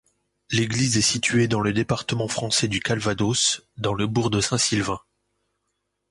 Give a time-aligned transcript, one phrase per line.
[0.49, 4.99] L'église est située dans le département français du Calvados, dans le bourg de Saint-Sylvain.